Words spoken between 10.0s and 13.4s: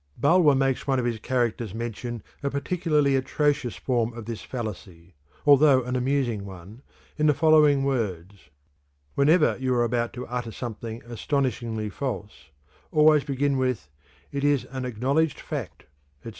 to utter something astonishingly false, always